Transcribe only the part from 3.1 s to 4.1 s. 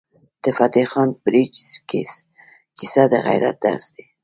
د غیرت درس دی.